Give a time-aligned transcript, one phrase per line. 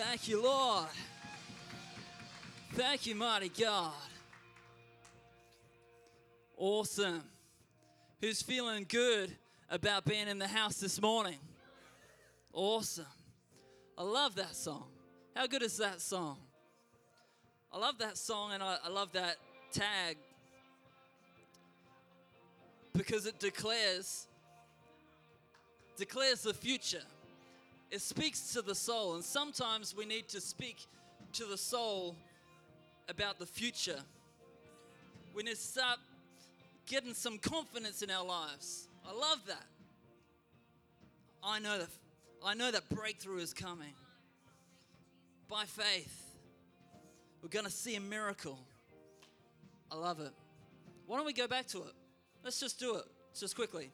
[0.00, 0.86] Thank you, Lord.
[2.74, 3.90] Thank you, mighty God.
[6.56, 7.24] Awesome.
[8.20, 9.36] Who's feeling good
[9.68, 11.38] about being in the house this morning?
[12.52, 13.06] Awesome.
[13.98, 14.84] I love that song.
[15.34, 16.38] How good is that song?
[17.72, 19.34] I love that song and I, I love that
[19.72, 20.16] tag
[22.92, 24.28] because it declares
[25.96, 27.02] declares the future.
[27.90, 30.76] It speaks to the soul, and sometimes we need to speak
[31.34, 32.16] to the soul
[33.08, 34.00] about the future.
[35.34, 35.98] We need to start
[36.86, 38.88] getting some confidence in our lives.
[39.06, 39.64] I love that.
[41.42, 41.88] I know that
[42.44, 43.94] I know that breakthrough is coming.
[45.48, 46.36] By faith,
[47.42, 48.58] we're going to see a miracle.
[49.90, 50.32] I love it.
[51.06, 51.94] Why don't we go back to it?
[52.44, 53.04] Let's just do it,
[53.38, 53.90] just quickly.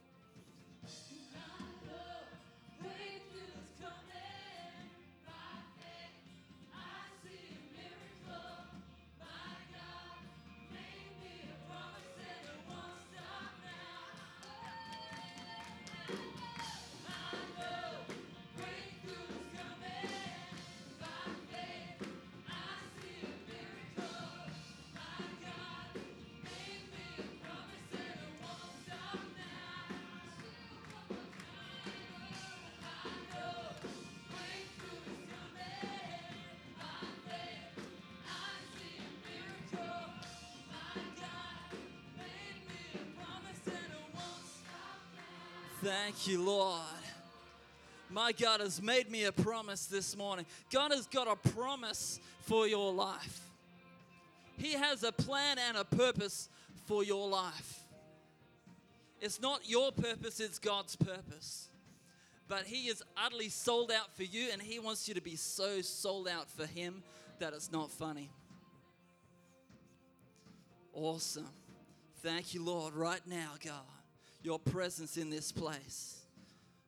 [45.85, 46.81] Thank you, Lord.
[48.09, 50.47] My God has made me a promise this morning.
[50.73, 53.51] God has got a promise for your life.
[54.57, 56.49] He has a plan and a purpose
[56.87, 57.81] for your life.
[59.21, 61.69] It's not your purpose, it's God's purpose.
[62.49, 65.83] But He is utterly sold out for you, and He wants you to be so
[65.83, 67.03] sold out for Him
[67.41, 68.31] that it's not funny.
[70.95, 71.51] Awesome.
[72.23, 73.94] Thank you, Lord, right now, God
[74.45, 76.21] your presence in this place.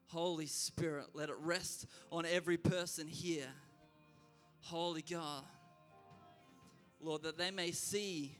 [0.08, 3.48] Holy Spirit, let it rest on every person here.
[4.60, 5.42] Holy God,
[7.00, 8.36] Lord, that they may see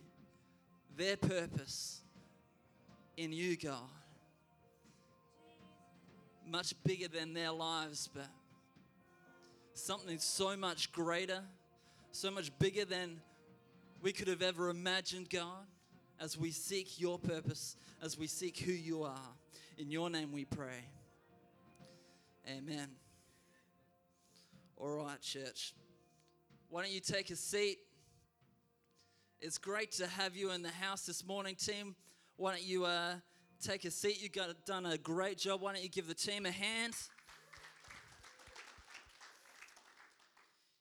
[0.97, 2.03] their purpose
[3.17, 3.89] in you, God.
[6.47, 8.29] Much bigger than their lives, but
[9.73, 11.43] something so much greater,
[12.13, 13.21] so much bigger than
[14.03, 15.67] we could have ever imagined, God
[16.21, 19.35] as we seek your purpose, as we seek who you are.
[19.79, 20.85] In your name we pray.
[22.49, 22.89] Amen.
[24.77, 25.75] All right, church.
[26.69, 27.79] Why don't you take a seat?
[29.41, 31.95] It's great to have you in the house this morning, team.
[32.37, 33.15] Why don't you uh,
[33.63, 34.23] take a seat?
[34.23, 35.61] You've got, done a great job.
[35.61, 36.95] Why don't you give the team a hand?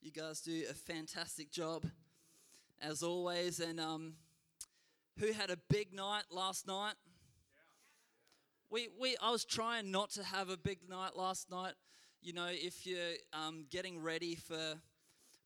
[0.01, 1.83] You guys do a fantastic job,
[2.81, 3.59] as always.
[3.59, 4.13] And um,
[5.19, 6.95] who had a big night last night?
[8.69, 11.73] We, we, I was trying not to have a big night last night.
[12.21, 14.75] You know, if you're um, getting ready for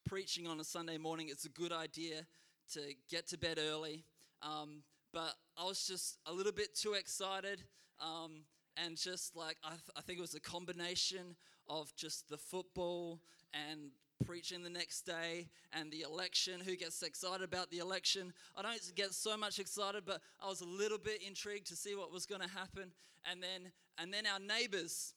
[0.07, 2.25] preaching on a Sunday morning, it's a good idea
[2.73, 2.79] to
[3.09, 4.05] get to bed early.
[4.41, 7.63] Um, but I was just a little bit too excited.
[7.99, 8.43] Um,
[8.77, 11.35] and just like, I, th- I think it was a combination
[11.67, 13.19] of just the football
[13.53, 13.91] and
[14.25, 16.59] preaching the next day and the election.
[16.59, 18.33] Who gets excited about the election?
[18.55, 21.95] I don't get so much excited, but I was a little bit intrigued to see
[21.95, 22.91] what was going to happen.
[23.29, 25.13] And then, and then our neighbors,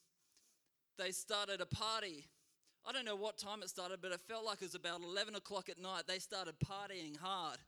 [0.98, 2.26] they started a party.
[2.86, 5.34] I don't know what time it started, but it felt like it was about 11
[5.34, 6.02] o'clock at night.
[6.06, 7.58] They started partying hard.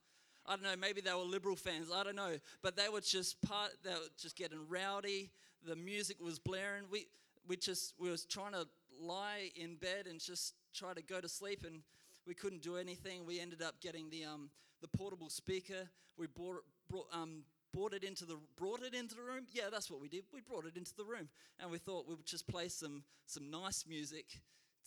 [0.47, 2.37] I don't know, maybe they were liberal fans, I don't know.
[2.63, 5.31] But they were just part they were just getting rowdy.
[5.67, 6.85] The music was blaring.
[6.91, 7.07] We
[7.49, 8.67] we just we was trying to
[9.01, 11.81] lie in bed and just try to go to sleep and
[12.27, 13.27] we couldn't do anything.
[13.27, 15.89] We ended up getting the um, the portable speaker.
[16.19, 19.47] We brought brought um, brought it into the brought it into the room.
[19.53, 20.25] Yeah, that's what we did.
[20.33, 21.29] We brought it into the room,
[21.61, 24.27] and we thought we would just play some some nice music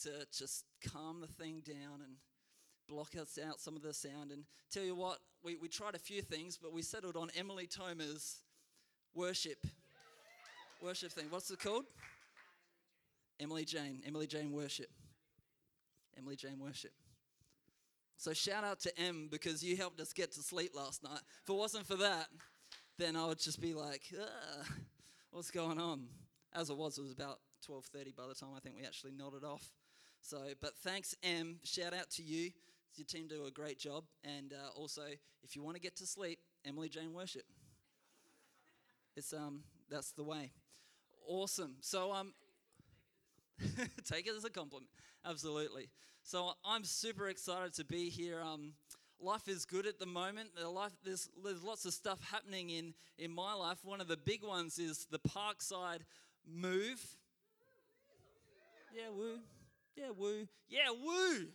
[0.04, 2.18] to just calm the thing down and
[2.88, 4.32] block us out some of the sound.
[4.32, 7.68] And tell you what, we, we tried a few things, but we settled on Emily
[7.68, 8.38] Tomer's
[9.14, 9.66] worship
[10.82, 11.26] worship thing.
[11.30, 11.86] What's it called?
[13.40, 14.02] Emily Jane.
[14.06, 14.90] Emily Jane worship.
[16.18, 16.92] Emily Jane Worship.
[18.18, 21.20] So shout out to Em because you helped us get to sleep last night.
[21.44, 22.28] If it wasn't for that,
[22.98, 24.02] then I would just be like,
[25.32, 26.08] what's going on?
[26.54, 29.44] As it was, it was about 12:30 by the time I think we actually nodded
[29.44, 29.72] off.
[30.22, 31.60] So, but thanks, Em.
[31.64, 32.52] Shout out to you.
[32.96, 34.06] Your team do a great job.
[34.24, 35.04] And uh, also,
[35.44, 37.44] if you want to get to sleep, Emily Jane Worship.
[39.16, 40.52] It's um, that's the way.
[41.28, 41.76] Awesome.
[41.82, 42.34] So um,
[44.06, 44.90] Take it as a compliment.
[45.26, 45.90] Absolutely.
[46.24, 48.42] So I'm super excited to be here.
[48.42, 48.74] Um,
[49.20, 50.50] life is good at the moment.
[50.56, 53.80] The life, there's, there's lots of stuff happening in, in my life.
[53.84, 56.02] One of the big ones is the Parkside
[56.46, 57.04] move.
[58.94, 59.40] Yeah, woo.
[59.96, 60.48] Yeah, woo.
[60.70, 61.48] Yeah, woo.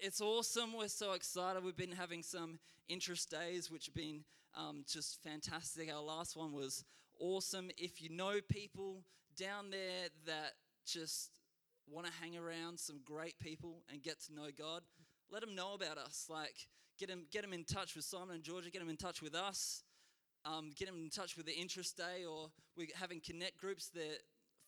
[0.00, 0.72] It's awesome.
[0.76, 1.64] We're so excited.
[1.64, 4.24] We've been having some interest days, which have been
[4.56, 5.90] um, just fantastic.
[5.92, 6.84] Our last one was
[7.18, 7.70] awesome.
[7.78, 9.02] If you know people
[9.36, 10.52] down there that
[10.86, 11.30] just
[11.86, 14.82] want to hang around some great people and get to know God,
[15.30, 16.26] let them know about us.
[16.28, 16.54] Like,
[16.98, 19.34] get them, get them in touch with Simon and Georgia, get them in touch with
[19.34, 19.82] us,
[20.44, 23.90] um, get them in touch with the Interest Day, or we're having connect groups.
[23.94, 24.18] They're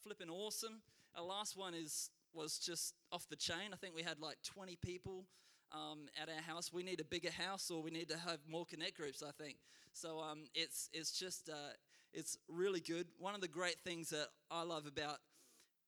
[0.03, 0.83] flipping awesome.
[1.17, 3.73] Our last one is was just off the chain.
[3.73, 5.25] I think we had like 20 people
[5.73, 6.71] um, at our house.
[6.73, 9.23] We need a bigger house, or we need to have more connect groups.
[9.23, 9.57] I think
[9.93, 10.21] so.
[10.21, 11.75] Um, it's it's just uh,
[12.13, 13.07] it's really good.
[13.19, 15.19] One of the great things that I love about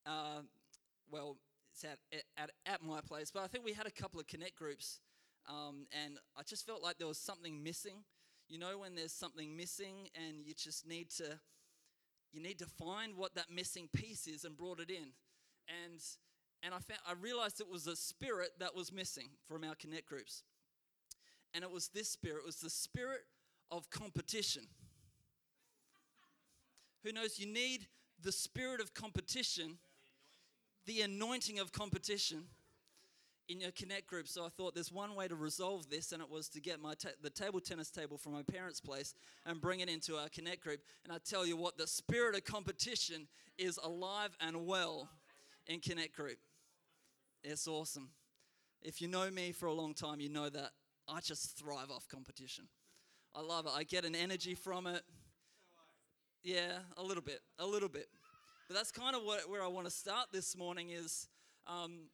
[0.09, 0.41] uh,
[1.11, 1.37] well,
[1.73, 1.99] it's at,
[2.37, 5.01] at, at my place, but I think we had a couple of connect groups,
[5.49, 8.05] um, and I just felt like there was something missing.
[8.49, 11.39] You know, when there's something missing, and you just need to,
[12.33, 15.13] you need to find what that missing piece is and brought it in,
[15.85, 16.01] and
[16.63, 20.07] and I found I realized it was a spirit that was missing from our connect
[20.07, 20.43] groups,
[21.55, 22.39] and it was this spirit.
[22.39, 23.21] It was the spirit
[23.71, 24.65] of competition.
[27.05, 27.39] Who knows?
[27.39, 27.87] You need
[28.21, 29.79] the spirit of competition
[30.89, 32.45] the anointing of competition
[33.49, 34.27] in your connect group.
[34.27, 36.95] So I thought there's one way to resolve this, and it was to get my
[36.95, 39.15] ta- the table tennis table from my parents' place
[39.45, 40.81] and bring it into our connect group.
[41.05, 45.11] And I tell you what, the spirit of competition is alive and well
[45.67, 46.39] in connect group.
[47.45, 48.09] It's awesome.
[48.83, 50.71] If you know me for a long time, you know that
[51.07, 52.65] I just thrive off competition.
[53.35, 53.73] I love it.
[53.75, 55.03] I get an energy from it.
[56.43, 58.09] Yeah, a little bit, a little bit.
[58.69, 61.27] But that's kind of what, where I want to start this morning is
[61.67, 62.11] um,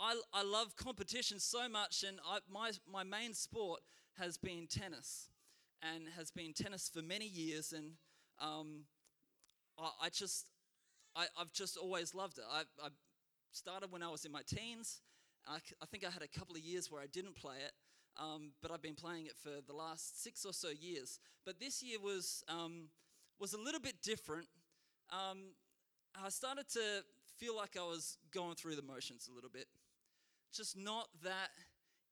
[0.00, 3.80] I, I love competition so much, and I, my, my main sport
[4.18, 5.28] has been tennis,
[5.80, 7.92] and has been tennis for many years, and
[8.40, 8.80] um,
[9.78, 10.46] I, I, just,
[11.14, 12.44] I, have just always loved it.
[12.52, 12.88] I, I,
[13.52, 15.02] started when I was in my teens.
[15.46, 17.72] I, I, think I had a couple of years where I didn't play it,
[18.18, 21.20] um, but I've been playing it for the last six or so years.
[21.44, 22.88] But this year was, um,
[23.38, 24.48] was a little bit different.
[25.10, 25.52] Um,
[26.20, 27.04] I started to
[27.38, 29.66] feel like I was going through the motions a little bit.
[30.52, 31.48] Just not that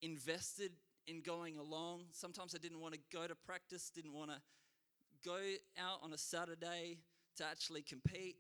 [0.03, 0.73] invested
[1.07, 2.05] in going along.
[2.13, 4.39] Sometimes I didn't want to go to practice, didn't want to
[5.25, 5.39] go
[5.79, 6.99] out on a Saturday
[7.37, 8.37] to actually compete.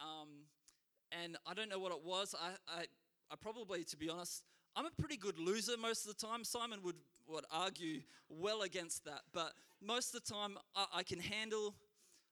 [0.00, 0.28] Um,
[1.10, 2.34] and I don't know what it was.
[2.38, 2.84] I, I,
[3.30, 4.42] I probably, to be honest,
[4.76, 6.44] I'm a pretty good loser most of the time.
[6.44, 6.96] Simon would,
[7.26, 9.22] would argue well against that.
[9.32, 9.52] But
[9.82, 11.74] most of the time, I, I can handle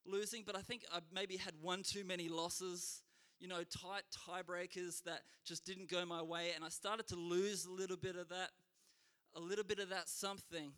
[0.09, 3.03] losing, but I think I maybe had one too many losses,
[3.39, 6.51] you know, tight tiebreakers that just didn't go my way.
[6.55, 8.51] And I started to lose a little bit of that,
[9.35, 10.73] a little bit of that something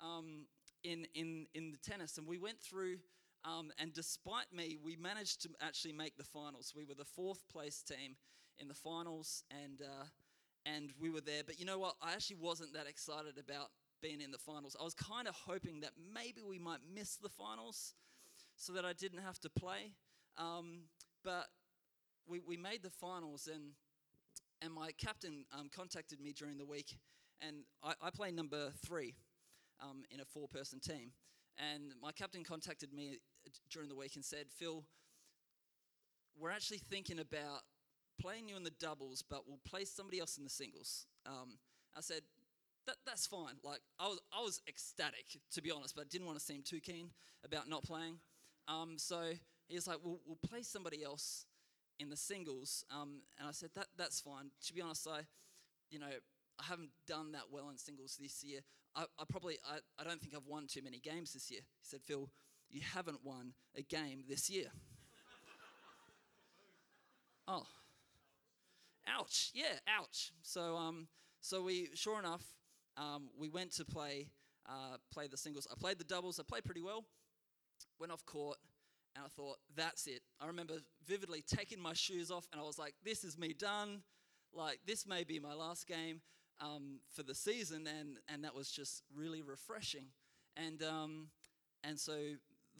[0.00, 0.46] um,
[0.84, 2.18] in, in, in the tennis.
[2.18, 2.98] And we went through,
[3.44, 6.72] um, and despite me, we managed to actually make the finals.
[6.76, 8.16] We were the fourth place team
[8.58, 10.04] in the finals, and, uh,
[10.66, 11.42] and we were there.
[11.44, 11.96] But you know what?
[12.02, 13.68] I actually wasn't that excited about
[14.02, 14.76] being in the finals.
[14.78, 17.94] I was kind of hoping that maybe we might miss the finals
[18.62, 19.94] so that I didn't have to play.
[20.38, 20.82] Um,
[21.24, 21.46] but
[22.28, 23.72] we, we made the finals, and,
[24.62, 26.96] and my captain um, contacted me during the week.
[27.40, 29.16] And I, I play number three
[29.82, 31.10] um, in a four person team.
[31.58, 34.84] And my captain contacted me uh, during the week and said, Phil,
[36.38, 37.62] we're actually thinking about
[38.20, 41.06] playing you in the doubles, but we'll play somebody else in the singles.
[41.26, 41.58] Um,
[41.96, 42.20] I said,
[42.86, 43.56] that, that's fine.
[43.64, 46.62] Like, I was, I was ecstatic, to be honest, but I didn't want to seem
[46.62, 47.10] too keen
[47.44, 48.18] about not playing.
[48.68, 49.20] Um, so
[49.68, 51.46] he's like, we'll, we'll play somebody else
[51.98, 52.84] in the singles.
[52.90, 54.50] Um, and I said, that, that's fine.
[54.66, 55.20] To be honest, I,
[55.90, 56.06] you know,
[56.60, 58.60] I haven't done that well in singles this year.
[58.94, 61.60] I, I probably, I, I don't think I've won too many games this year.
[61.60, 62.30] He said, Phil,
[62.70, 64.66] you haven't won a game this year.
[67.48, 67.66] oh,
[69.06, 69.50] ouch.
[69.54, 70.32] Yeah, ouch.
[70.42, 71.08] So, um,
[71.40, 72.44] so we, sure enough,
[72.96, 74.28] um, we went to play,
[74.68, 75.66] uh, play the singles.
[75.70, 76.38] I played the doubles.
[76.38, 77.04] I played pretty well
[78.02, 78.58] went off court,
[79.14, 80.22] and I thought, that's it.
[80.40, 80.74] I remember
[81.06, 84.02] vividly taking my shoes off, and I was like, this is me done.
[84.52, 86.20] Like, this may be my last game
[86.60, 90.06] um, for the season, and, and that was just really refreshing.
[90.56, 91.28] And, um,
[91.84, 92.12] and so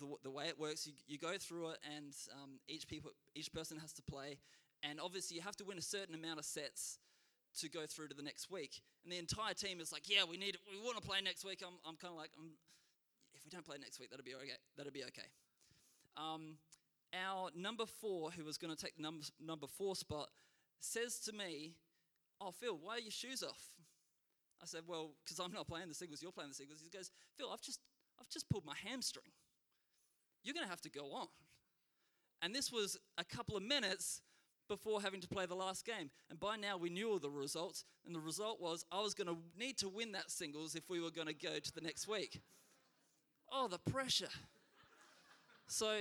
[0.01, 2.13] the, the way it works, you, you go through it, and
[2.43, 4.39] um, each, people, each person has to play.
[4.83, 6.99] And obviously, you have to win a certain amount of sets
[7.61, 8.83] to go through to the next week.
[9.05, 11.63] And the entire team is like, yeah, we need, we want to play next week.
[11.65, 12.57] I'm, I'm kind of like, I'm,
[13.43, 14.53] if we don't play next week, that'll be okay.
[14.77, 15.27] That'll be okay.
[16.17, 16.59] Um,
[17.13, 20.29] our number four, who was going to take the number, number four spot,
[20.79, 21.75] says to me,
[22.41, 23.63] Oh, Phil, why are your shoes off?
[24.63, 26.81] I said, Well, because I'm not playing the singles, you're playing the singles.
[26.83, 27.81] He goes, Phil, I've just,
[28.21, 29.33] I've just pulled my hamstring.
[30.45, 31.29] You're going to have to go on.
[32.43, 34.23] And this was a couple of minutes
[34.69, 36.11] before having to play the last game.
[36.31, 37.85] And by now we knew all the results.
[38.07, 41.01] And the result was I was going to need to win that singles if we
[41.01, 42.41] were going to go to the next week.
[43.55, 44.31] Oh, the pressure.
[45.67, 46.01] So,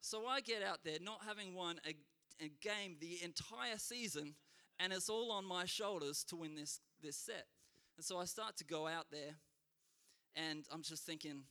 [0.00, 1.94] so I get out there not having won a,
[2.44, 4.34] a game the entire season,
[4.78, 7.46] and it's all on my shoulders to win this, this set.
[7.96, 9.36] And so I start to go out there,
[10.36, 11.44] and I'm just thinking,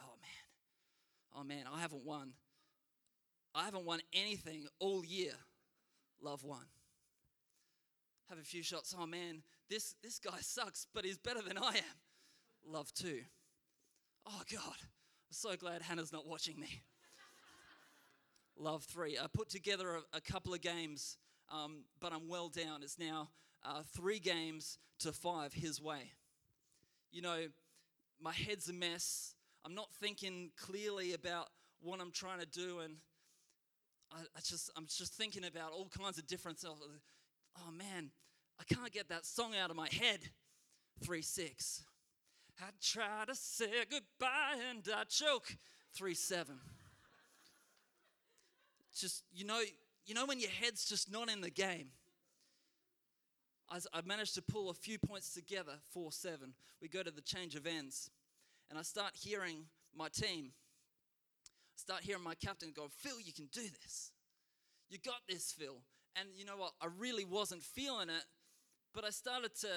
[0.00, 2.32] oh man, oh man, I haven't won.
[3.54, 5.32] I haven't won anything all year.
[6.22, 6.66] Love one.
[8.28, 8.94] Have a few shots.
[8.98, 11.98] Oh man, this, this guy sucks, but he's better than I am.
[12.66, 13.20] Love two.
[14.30, 16.82] Oh God, I'm so glad Hannah's not watching me.
[18.58, 19.16] Love three.
[19.16, 21.16] I put together a, a couple of games,
[21.50, 22.82] um, but I'm well down.
[22.82, 23.30] It's now
[23.64, 26.12] uh, three games to five his way.
[27.10, 27.46] You know,
[28.20, 29.34] my head's a mess.
[29.64, 31.46] I'm not thinking clearly about
[31.80, 32.96] what I'm trying to do, and
[34.12, 36.76] I, I just I'm just thinking about all kinds of different stuff.
[37.56, 38.10] Oh man,
[38.60, 40.20] I can't get that song out of my head.
[41.02, 41.84] Three six.
[42.60, 45.56] I try to say goodbye and I choke.
[45.94, 46.58] Three seven.
[48.94, 49.60] Just you know,
[50.06, 51.88] you know when your head's just not in the game.
[53.70, 55.74] I, I managed to pull a few points together.
[55.90, 56.54] Four seven.
[56.82, 58.10] We go to the change of ends,
[58.70, 59.64] and I start hearing
[59.96, 60.52] my team
[61.78, 64.10] start hearing my captain go, Phil, you can do this.
[64.90, 65.76] You got this, Phil.
[66.16, 66.72] And you know what?
[66.82, 68.24] I really wasn't feeling it,
[68.94, 69.68] but I started to,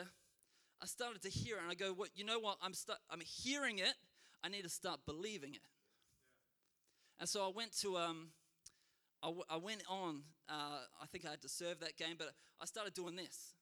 [0.81, 2.09] I started to hear it, and I go, "What?
[2.15, 2.57] You know what?
[2.61, 3.93] I'm st- I'm hearing it.
[4.43, 5.61] I need to start believing it."
[7.19, 8.29] And so I went to, um,
[9.23, 10.23] I, w- I went on.
[10.49, 13.53] Uh, I think I had to serve that game, but I started doing this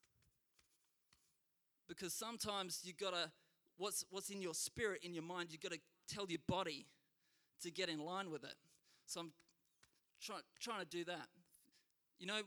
[1.88, 3.32] because sometimes you gotta,
[3.78, 6.86] what's what's in your spirit, in your mind, you gotta tell your body
[7.62, 8.56] to get in line with it.
[9.06, 9.32] So I'm
[10.22, 11.28] try, trying to do that.
[12.20, 12.42] You know,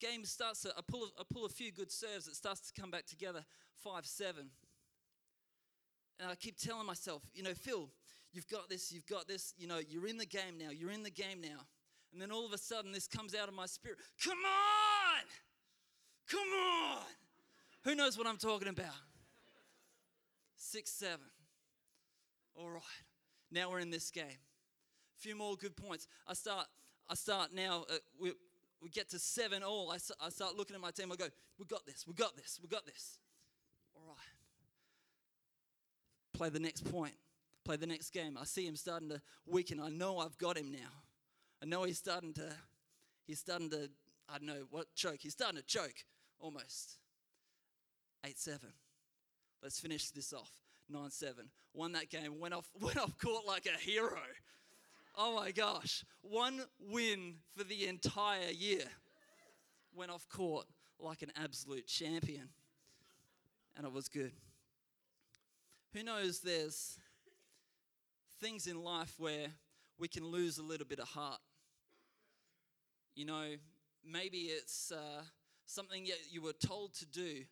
[0.00, 2.90] game starts, to, I, pull, I pull a few good serves, it starts to come
[2.90, 3.44] back together
[3.82, 4.50] 5 7.
[6.20, 7.88] And I keep telling myself, you know, Phil,
[8.32, 11.02] you've got this, you've got this, you know, you're in the game now, you're in
[11.02, 11.60] the game now.
[12.12, 15.24] And then all of a sudden, this comes out of my spirit come on!
[16.30, 17.04] Come on!
[17.84, 18.94] Who knows what I'm talking about?
[20.56, 21.26] Six, seven.
[22.54, 22.82] All right.
[23.50, 24.24] Now we're in this game.
[24.24, 26.06] A few more good points.
[26.26, 26.66] I start,
[27.08, 28.28] I start now, uh,
[28.82, 29.90] we, get to seven all.
[29.90, 31.10] I, I start looking at my team.
[31.12, 31.26] I go,
[31.58, 33.18] we got this, we got this, we got this.
[33.94, 34.16] All right.
[36.32, 37.14] Play the next point,
[37.64, 38.38] play the next game.
[38.40, 39.80] I see him starting to weaken.
[39.80, 41.02] I know I've got him now.
[41.62, 42.52] I know he's starting to,
[43.26, 43.90] he's starting to,
[44.28, 45.18] I don't know what, choke.
[45.20, 46.04] He's starting to choke
[46.38, 46.98] almost.
[48.24, 48.60] 8 7.
[49.62, 50.50] Let's finish this off.
[50.88, 51.44] 9 7.
[51.74, 54.20] Won that game, went off, went off court like a hero.
[55.20, 56.04] Oh my gosh.
[56.22, 58.84] One win for the entire year.
[59.92, 60.66] Went off court
[61.00, 62.48] like an absolute champion.
[63.76, 64.30] And it was good.
[65.92, 67.00] Who knows there's
[68.40, 69.48] things in life where
[69.98, 71.40] we can lose a little bit of heart.
[73.16, 73.46] You know,
[74.08, 75.22] maybe it's uh,
[75.66, 77.42] something you were told to do,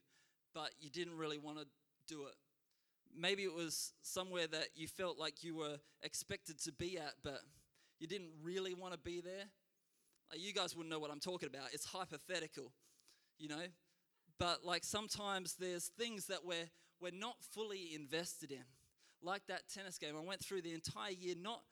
[0.54, 1.66] but you didn't really want to
[2.06, 2.34] do it.
[3.16, 7.40] Maybe it was somewhere that you felt like you were expected to be at, but
[7.98, 9.44] you didn't really want to be there.
[10.30, 11.68] Like you guys wouldn't know what I'm talking about.
[11.72, 12.72] It's hypothetical,
[13.38, 13.64] you know?
[14.38, 16.68] But like sometimes there's things that we're
[17.00, 18.64] we're not fully invested in.
[19.22, 20.14] Like that tennis game.
[20.16, 21.62] I went through the entire year not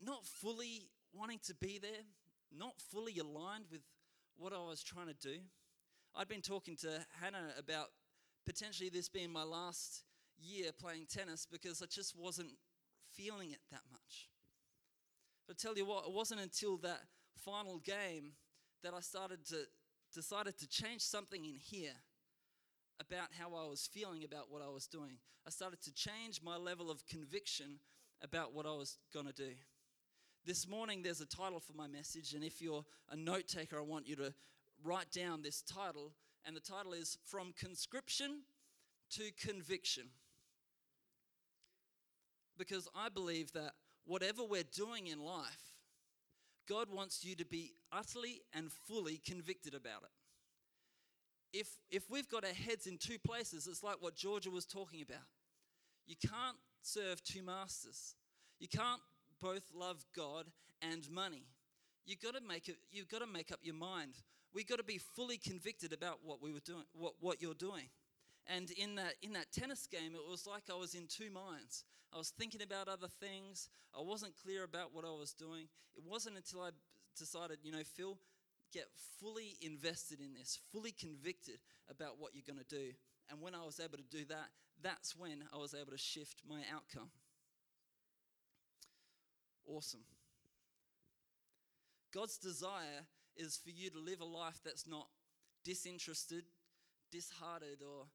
[0.00, 2.02] not fully wanting to be there,
[2.56, 3.82] not fully aligned with
[4.36, 5.38] what I was trying to do.
[6.16, 7.86] I'd been talking to Hannah about
[8.46, 10.04] potentially this being my last
[10.40, 12.50] year playing tennis because I just wasn't
[13.12, 14.28] feeling it that much.
[15.46, 17.00] But I tell you what, it wasn't until that
[17.36, 18.32] final game
[18.82, 19.64] that I started to
[20.14, 21.96] decided to change something in here
[23.00, 25.18] about how I was feeling about what I was doing.
[25.44, 27.80] I started to change my level of conviction
[28.22, 29.50] about what I was going to do.
[30.46, 33.82] This morning, there's a title for my message, and if you're a note taker, I
[33.82, 34.32] want you to
[34.84, 36.12] write down this title.
[36.46, 38.42] And the title is From Conscription
[39.10, 40.04] to Conviction
[42.58, 43.72] because I believe that
[44.06, 45.74] whatever we're doing in life,
[46.68, 51.58] God wants you to be utterly and fully convicted about it.
[51.58, 55.02] If, if we've got our heads in two places, it's like what Georgia was talking
[55.02, 55.22] about.
[56.06, 58.16] You can't serve two masters.
[58.58, 59.00] You can't
[59.40, 60.46] both love God
[60.82, 61.46] and money.
[62.06, 64.14] You've got to make you've got to make up your mind.
[64.52, 67.88] We've got to be fully convicted about what we were doing, what, what you're doing.
[68.46, 71.84] And in that, in that tennis game, it was like I was in two minds.
[72.12, 73.68] I was thinking about other things.
[73.96, 75.66] I wasn't clear about what I was doing.
[75.96, 76.70] It wasn't until I
[77.18, 78.18] decided, you know, Phil,
[78.72, 78.84] get
[79.20, 81.58] fully invested in this, fully convicted
[81.88, 82.92] about what you're going to do.
[83.30, 84.48] And when I was able to do that,
[84.82, 87.08] that's when I was able to shift my outcome.
[89.66, 90.04] Awesome.
[92.12, 95.08] God's desire is for you to live a life that's not
[95.64, 96.44] disinterested,
[97.10, 98.06] disheartened, or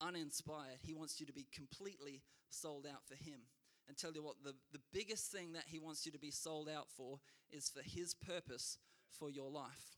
[0.00, 0.78] uninspired.
[0.82, 3.40] He wants you to be completely sold out for Him.
[3.88, 6.68] And tell you what, the, the biggest thing that He wants you to be sold
[6.68, 8.78] out for is for His purpose
[9.18, 9.96] for your life.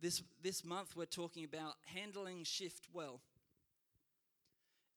[0.00, 3.20] This, this month, we're talking about handling shift well.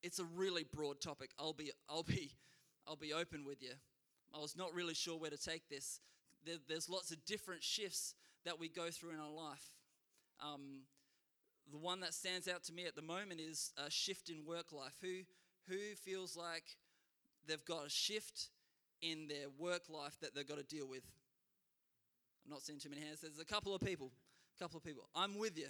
[0.04, 1.32] It's a really broad topic.
[1.40, 2.32] I'll be, I'll be,
[2.88, 3.72] I'll be open with you.
[4.34, 6.00] I was not really sure where to take this.
[6.46, 8.13] There, there's lots of different shifts
[8.46, 9.72] that we go through in our life.
[10.40, 10.82] Um,
[11.72, 14.72] the one that stands out to me at the moment is a shift in work
[14.72, 14.94] life.
[15.01, 15.22] Who,
[15.68, 16.63] who feels like
[17.48, 18.50] they've got a shift
[19.01, 21.04] in their work life that they've got to deal with?
[22.46, 23.22] I'm not seeing too many hands.
[23.22, 24.12] There's a couple of people.
[24.60, 25.08] A couple of people.
[25.16, 25.70] I'm with you.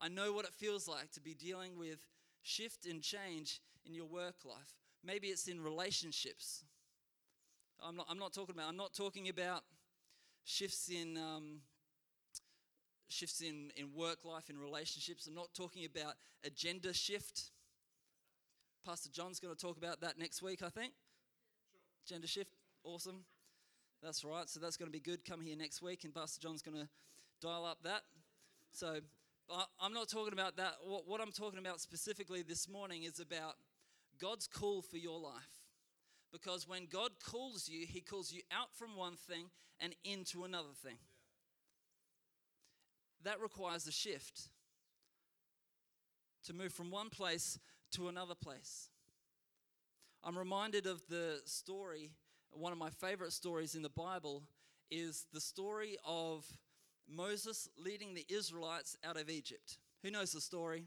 [0.00, 1.98] I know what it feels like to be dealing with
[2.42, 4.74] shift and change in your work life.
[5.04, 6.64] Maybe it's in relationships.
[7.82, 8.68] I'm not, I'm not talking about.
[8.68, 9.62] I'm not talking about
[10.44, 11.60] shifts in um,
[13.10, 15.26] shifts in, in work life, in relationships.
[15.26, 16.14] I'm not talking about
[16.44, 17.50] a gender shift.
[18.84, 20.92] Pastor John's going to talk about that next week, I think.
[21.70, 22.14] Sure.
[22.14, 22.50] Gender shift,
[22.84, 23.24] awesome.
[24.02, 24.48] That's right.
[24.48, 25.24] So that's going to be good.
[25.24, 26.88] Come here next week, and Pastor John's going to
[27.42, 28.02] dial up that.
[28.72, 29.00] So
[29.80, 30.74] I'm not talking about that.
[30.84, 33.54] What I'm talking about specifically this morning is about
[34.20, 35.60] God's call for your life.
[36.32, 39.46] Because when God calls you, He calls you out from one thing
[39.80, 40.96] and into another thing.
[43.24, 44.48] That requires a shift
[46.44, 47.58] to move from one place
[47.92, 48.88] to another place.
[50.24, 52.10] I'm reminded of the story,
[52.50, 54.42] one of my favorite stories in the Bible
[54.90, 56.44] is the story of
[57.08, 59.78] Moses leading the Israelites out of Egypt.
[60.02, 60.86] Who knows the story?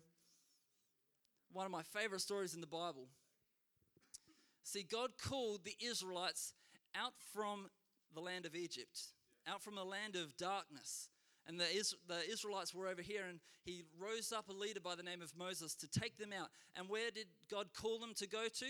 [1.51, 3.07] One of my favorite stories in the Bible.
[4.63, 6.53] See, God called the Israelites
[6.95, 7.69] out from
[8.13, 9.01] the land of Egypt,
[9.47, 11.09] out from a land of darkness.
[11.45, 14.95] And the, Is- the Israelites were over here, and he rose up a leader by
[14.95, 16.47] the name of Moses to take them out.
[16.75, 18.65] And where did God call them to go to?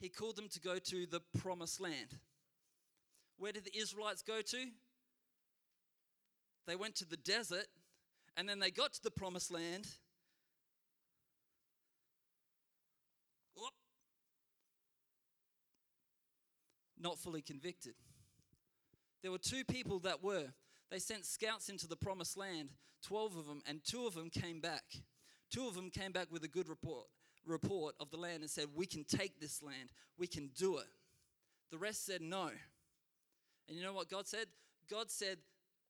[0.00, 2.18] He called them to go to the promised land.
[3.38, 4.66] Where did the Israelites go to?
[6.66, 7.66] They went to the desert,
[8.36, 9.86] and then they got to the promised land.
[13.56, 13.72] Whoop.
[17.00, 17.94] Not fully convicted.
[19.22, 20.48] There were two people that were.
[20.94, 22.68] They sent scouts into the promised land,
[23.02, 24.84] 12 of them, and two of them came back.
[25.50, 27.06] Two of them came back with a good report,
[27.44, 30.86] report of the land and said, We can take this land, we can do it.
[31.72, 32.48] The rest said no.
[33.68, 34.46] And you know what God said?
[34.88, 35.38] God said,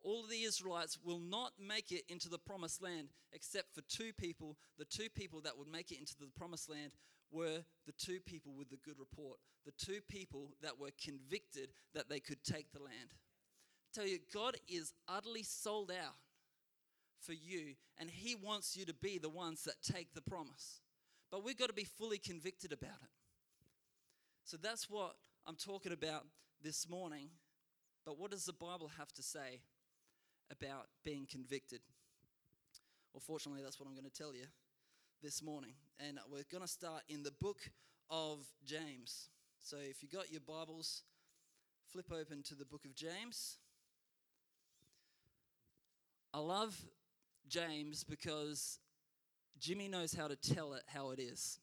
[0.03, 4.15] all of the Israelites will not make it into the promised land except for two
[4.15, 4.57] people.
[4.79, 6.93] The two people that would make it into the promised land
[7.31, 9.37] were the two people with the good report,
[9.67, 13.11] the two people that were convicted that they could take the land.
[13.95, 16.17] Tell you, God is utterly sold out
[17.21, 20.81] for you, and He wants you to be the ones that take the promise.
[21.31, 23.11] But we've got to be fully convicted about it.
[24.45, 25.15] So that's what
[25.47, 26.25] I'm talking about
[26.63, 27.29] this morning.
[28.05, 29.61] But what does the Bible have to say
[30.51, 31.81] about being convicted.
[33.13, 34.47] Well, fortunately, that's what I'm going to tell you
[35.23, 35.73] this morning.
[36.01, 37.59] And we're going to start in the book
[38.11, 39.29] of James.
[39.61, 41.03] So if you got your Bibles,
[41.91, 43.59] flip open to the book of James.
[46.35, 46.77] I love
[47.49, 48.81] James because
[49.61, 51.61] Jimmy knows how to tell it how it is.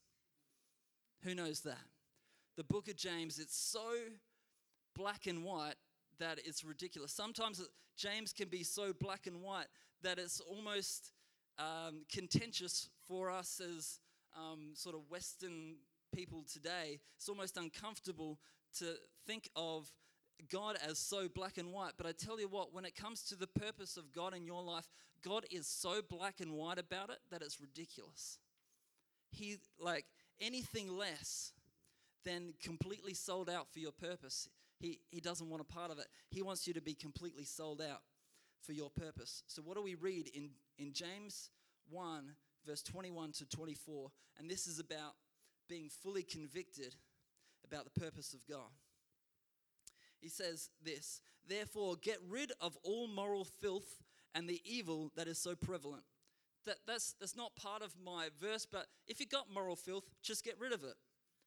[1.25, 1.83] Who knows that?
[2.55, 3.91] The book of James, it's so
[4.95, 5.75] black and white
[6.19, 7.11] that it's ridiculous.
[7.11, 7.61] Sometimes
[7.97, 9.67] James can be so black and white
[10.03, 11.11] that it's almost
[11.59, 13.99] um, contentious for us as
[14.37, 15.75] um, sort of Western
[16.15, 17.01] people today.
[17.17, 18.39] It's almost uncomfortable
[18.77, 18.93] to
[19.27, 19.91] think of
[20.49, 21.93] God as so black and white.
[21.97, 24.63] But I tell you what, when it comes to the purpose of God in your
[24.63, 24.87] life,
[25.23, 28.39] God is so black and white about it that it's ridiculous.
[29.31, 30.05] He, like,
[30.39, 31.53] anything less
[32.25, 34.47] than completely sold out for your purpose
[34.81, 36.07] he, he doesn't want a part of it.
[36.29, 38.01] He wants you to be completely sold out
[38.61, 39.43] for your purpose.
[39.47, 41.51] So, what do we read in, in James
[41.89, 42.31] 1,
[42.65, 44.09] verse 21 to 24?
[44.39, 45.13] And this is about
[45.69, 46.95] being fully convicted
[47.63, 48.69] about the purpose of God.
[50.21, 54.01] He says this Therefore, get rid of all moral filth
[54.33, 56.03] and the evil that is so prevalent.
[56.65, 60.45] That, that's, that's not part of my verse, but if you've got moral filth, just
[60.45, 60.93] get rid of it.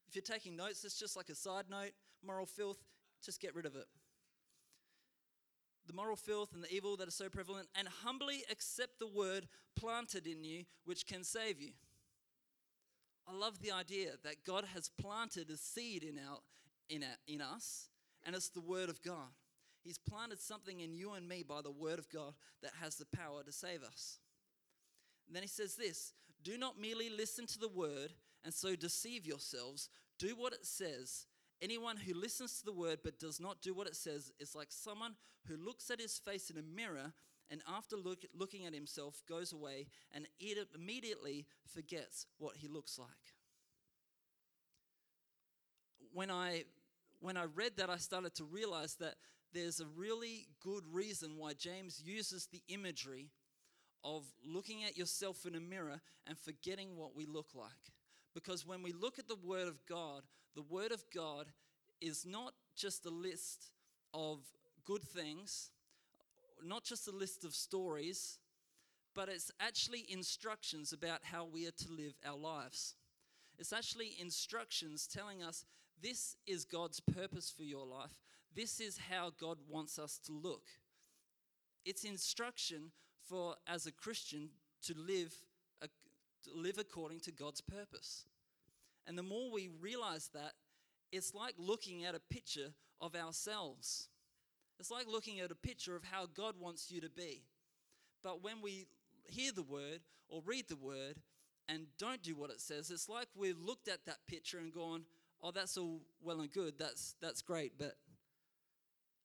[0.09, 1.93] If you're taking notes, it's just like a side note
[2.27, 2.79] moral filth,
[3.25, 3.87] just get rid of it.
[5.87, 9.47] The moral filth and the evil that is so prevalent, and humbly accept the word
[9.77, 11.73] planted in you, which can save you.
[13.29, 16.39] I love the idea that God has planted a seed in, our,
[16.89, 17.89] in, our, in us,
[18.25, 19.33] and it's the word of God.
[19.83, 22.33] He's planted something in you and me by the word of God
[22.63, 24.19] that has the power to save us.
[25.27, 28.13] And then he says this Do not merely listen to the word
[28.45, 29.89] and so deceive yourselves.
[30.19, 31.27] Do what it says.
[31.63, 34.69] Anyone who listens to the word but does not do what it says is like
[34.71, 35.15] someone
[35.47, 37.13] who looks at his face in a mirror
[37.51, 40.27] and after look, looking at himself goes away and
[40.75, 43.09] immediately forgets what he looks like.
[46.13, 46.65] When I
[47.25, 49.15] when I read that I started to realize that
[49.55, 53.31] there's a really good reason why James uses the imagery
[54.05, 57.71] of looking at yourself in a mirror and forgetting what we look like.
[58.35, 61.47] Because when we look at the Word of God, the Word of God
[61.99, 63.71] is not just a list
[64.13, 64.41] of
[64.85, 65.71] good things,
[66.63, 68.39] not just a list of stories,
[69.15, 72.97] but it's actually instructions about how we are to live our lives.
[73.59, 75.65] It's actually instructions telling us
[76.05, 78.13] this is God's purpose for your life.
[78.55, 80.65] This is how God wants us to look.
[81.87, 82.93] It's instruction
[83.27, 84.51] for as a Christian
[84.87, 85.33] to live
[85.81, 85.87] a,
[86.45, 88.27] to live according to God's purpose.
[89.07, 90.53] And the more we realize that,
[91.11, 94.09] it's like looking at a picture of ourselves.
[94.79, 97.45] It's like looking at a picture of how God wants you to be.
[98.23, 98.89] But when we
[99.27, 101.17] hear the word or read the word
[101.67, 105.05] and don't do what it says, it's like we've looked at that picture and gone,
[105.45, 106.75] "Oh, that's all well and good.
[106.77, 107.95] That's that's great, but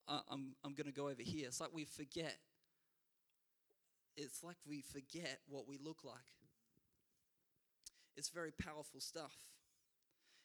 [0.07, 2.37] I'm I'm going to go over here." It's like we forget
[4.19, 6.35] it's like we forget what we look like.
[8.17, 9.37] It's very powerful stuff.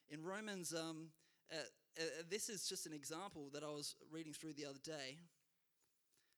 [0.09, 1.09] In Romans, um,
[1.53, 1.57] uh,
[1.99, 5.19] uh, this is just an example that I was reading through the other day.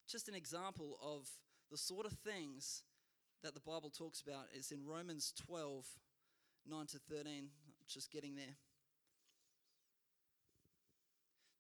[0.09, 1.29] Just an example of
[1.71, 2.85] the sort of things
[3.43, 5.85] that the Bible talks about is in Romans 12,
[6.69, 7.27] 9 to 13.
[7.27, 7.49] I'm
[7.87, 8.57] Just getting there.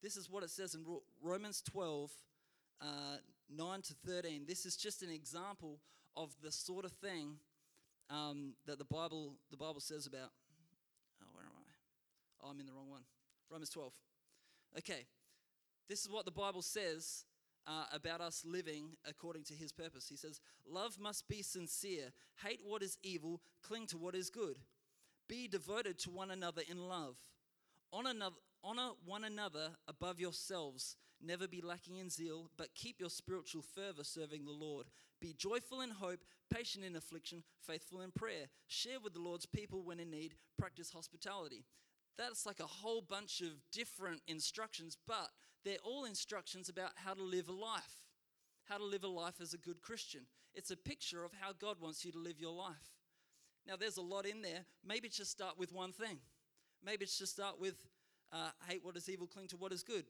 [0.02, 0.85] This is what it says in
[1.22, 2.12] Romans 12,
[2.80, 2.87] uh,
[3.54, 4.44] 9 to 13.
[4.46, 5.80] This is just an example
[6.16, 7.37] of the sort of thing
[8.11, 10.30] um, that the Bible, the Bible says about.
[11.22, 12.46] Oh, where am I?
[12.46, 13.02] Oh, I'm in the wrong one.
[13.50, 13.92] Romans 12.
[14.78, 15.06] Okay,
[15.88, 17.24] this is what the Bible says
[17.66, 20.09] uh, about us living according to his purpose.
[20.09, 22.12] He says, Love must be sincere,
[22.44, 24.59] hate what is evil, cling to what is good.
[25.28, 27.16] Be devoted to one another in love.
[27.92, 30.96] Honor, another, honor one another above yourselves.
[31.22, 34.87] Never be lacking in zeal, but keep your spiritual fervor serving the Lord.
[35.20, 38.46] Be joyful in hope, patient in affliction, faithful in prayer.
[38.66, 40.35] Share with the Lord's people when in need.
[40.59, 41.64] Practice hospitality.
[42.18, 45.31] That's like a whole bunch of different instructions, but
[45.64, 48.02] they're all instructions about how to live a life,
[48.64, 50.22] how to live a life as a good Christian.
[50.55, 52.92] It's a picture of how God wants you to live your life.
[53.66, 54.64] Now, there's a lot in there.
[54.87, 56.18] Maybe just start with one thing.
[56.85, 57.74] Maybe it's just start with
[58.37, 60.05] uh, hate what is evil, cling to what is good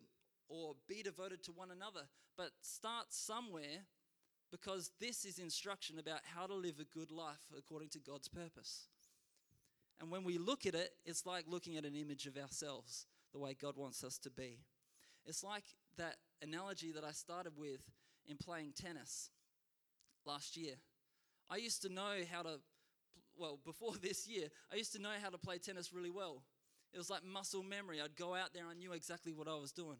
[0.49, 2.03] or be devoted to one another.
[2.37, 3.85] But start somewhere
[4.51, 8.89] because this is instruction about how to live a good life according to God's purpose.
[10.01, 13.39] And when we look at it, it's like looking at an image of ourselves, the
[13.39, 14.59] way God wants us to be.
[15.25, 15.65] It's like
[15.97, 17.81] that analogy that I started with
[18.29, 19.31] in playing tennis
[20.25, 20.75] last year.
[21.51, 22.61] I used to know how to,
[23.37, 26.43] well, before this year, I used to know how to play tennis really well.
[26.97, 28.01] It was like muscle memory.
[28.01, 29.99] I'd go out there, I knew exactly what I was doing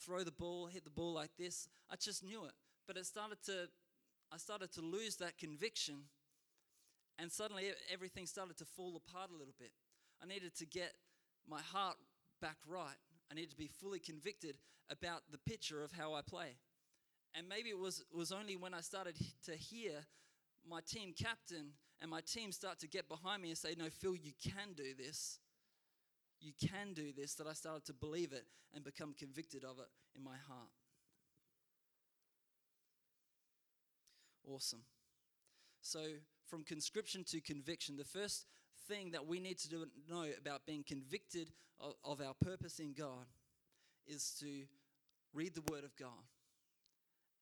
[0.00, 1.68] throw the ball, hit the ball like this.
[1.90, 2.52] I just knew it.
[2.86, 3.68] But it started to,
[4.32, 5.96] I started to lose that conviction,
[7.18, 9.72] and suddenly everything started to fall apart a little bit.
[10.22, 10.92] I needed to get
[11.48, 11.96] my heart
[12.40, 12.96] back right.
[13.30, 14.56] I needed to be fully convicted
[14.90, 16.56] about the picture of how I play.
[17.34, 19.92] And maybe it was, was only when I started to hear
[20.68, 24.14] my team captain and my team start to get behind me and say, No, Phil,
[24.14, 25.38] you can do this
[26.40, 28.44] you can do this, that I started to believe it
[28.74, 30.70] and become convicted of it in my heart.
[34.48, 34.82] Awesome.
[35.80, 36.00] So,
[36.46, 38.46] from conscription to conviction, the first
[38.88, 42.92] thing that we need to do, know about being convicted of, of our purpose in
[42.92, 43.26] God
[44.06, 44.64] is to
[45.34, 46.24] read the Word of God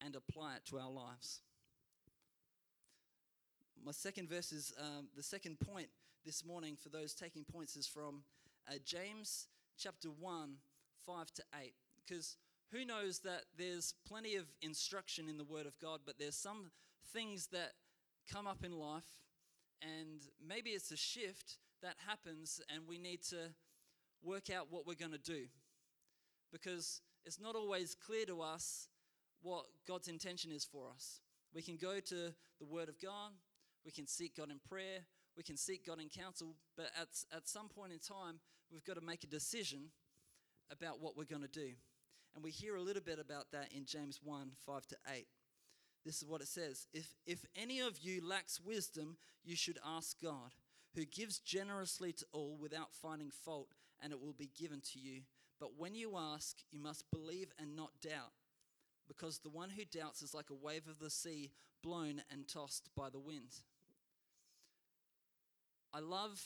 [0.04, 1.40] and apply it to our lives.
[3.85, 5.88] My second verse is um, the second point
[6.24, 8.22] this morning for those taking points is from
[8.68, 9.48] uh, James
[9.79, 10.55] chapter 1,
[11.07, 11.74] 5 to 8.
[11.96, 12.37] Because
[12.72, 16.70] who knows that there's plenty of instruction in the Word of God, but there's some
[17.12, 17.72] things that
[18.31, 19.22] come up in life,
[19.83, 23.50] and maybe it's a shift that happens, and we need to
[24.22, 25.44] work out what we're going to do.
[26.53, 28.88] Because it's not always clear to us
[29.42, 31.20] what God's intention is for us.
[31.55, 33.33] We can go to the Word of God,
[33.85, 35.00] we can seek God in prayer,
[35.37, 38.94] we can seek God in counsel, but at, at some point in time, we've got
[38.94, 39.90] to make a decision
[40.70, 41.70] about what we're going to do.
[42.35, 45.27] And we hear a little bit about that in James 1 5 to 8.
[46.05, 50.20] This is what it says if, if any of you lacks wisdom, you should ask
[50.20, 50.55] God,
[50.94, 53.68] who gives generously to all without finding fault,
[54.03, 55.23] and it will be given to you.
[55.61, 58.33] But when you ask, you must believe and not doubt,
[59.09, 62.88] because the one who doubts is like a wave of the sea blown and tossed
[62.97, 63.61] by the wind.
[65.94, 66.42] I love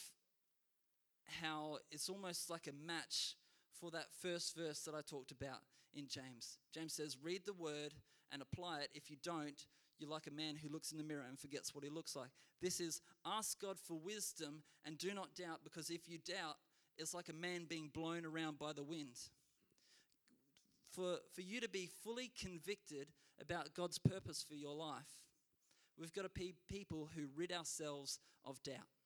[1.40, 3.34] how it's almost like a match
[3.80, 5.60] for that first verse that I talked about
[5.94, 6.58] in James.
[6.74, 7.94] James says, Read the word
[8.30, 8.90] and apply it.
[8.94, 9.64] If you don't,
[9.98, 12.28] you're like a man who looks in the mirror and forgets what he looks like.
[12.60, 16.56] This is ask God for wisdom and do not doubt, because if you doubt,
[16.98, 19.16] it's like a man being blown around by the wind.
[20.90, 23.08] For, for you to be fully convicted
[23.40, 25.22] about God's purpose for your life,
[25.98, 28.97] we've got to be people who rid ourselves of doubt.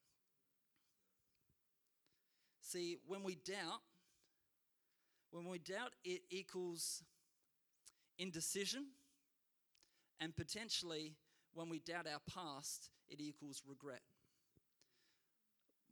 [2.62, 3.82] See, when we doubt,
[5.30, 7.02] when we doubt, it equals
[8.18, 8.86] indecision,
[10.20, 11.16] and potentially,
[11.54, 14.02] when we doubt our past, it equals regret.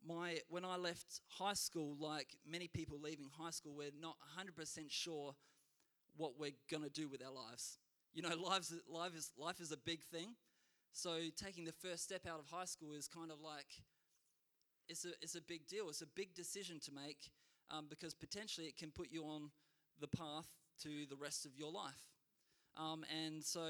[0.07, 4.85] My, when I left high school, like many people leaving high school, we're not 100%
[4.89, 5.35] sure
[6.15, 7.77] what we're going to do with our lives.
[8.13, 10.35] You know, lives, life, is, life is a big thing.
[10.93, 13.67] So taking the first step out of high school is kind of like,
[14.91, 15.87] it's a, it's a big deal.
[15.87, 17.31] It's a big decision to make
[17.71, 19.49] um, because potentially it can put you on
[20.01, 20.47] the path
[20.83, 22.11] to the rest of your life.
[22.77, 23.61] Um, and so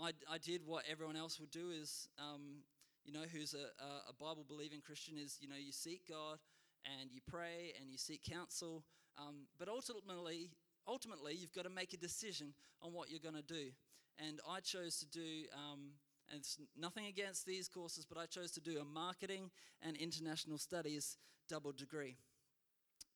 [0.00, 2.62] I, I, did what everyone else would do is, um,
[3.04, 3.66] you know, who's a,
[4.08, 6.38] a Bible believing Christian is, you know, you seek God
[6.84, 8.84] and you pray and you seek counsel.
[9.18, 10.50] Um, but ultimately,
[10.86, 13.70] ultimately, you've got to make a decision on what you're going to do.
[14.18, 15.92] And I chose to do, um,
[16.30, 19.50] and it's nothing against these courses, but I chose to do a marketing
[19.82, 21.16] and international studies
[21.48, 22.16] double degree.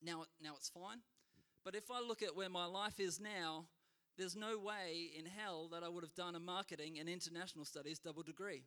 [0.03, 1.01] Now, now it's fine.
[1.65, 3.67] But if I look at where my life is now,
[4.17, 7.99] there's no way in hell that I would have done a marketing and international studies
[7.99, 8.65] double degree.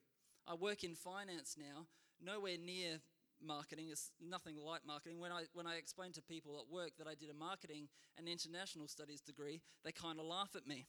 [0.48, 1.88] I work in finance now,
[2.22, 3.00] nowhere near
[3.42, 3.88] marketing.
[3.92, 5.20] It's nothing like marketing.
[5.20, 8.28] When I, when I explain to people at work that I did a marketing and
[8.28, 10.88] international studies degree, they kind of laugh at me.